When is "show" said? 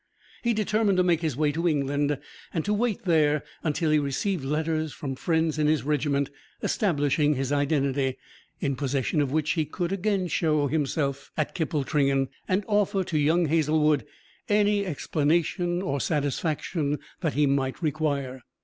10.27-10.65